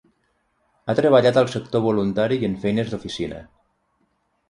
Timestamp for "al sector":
1.43-1.85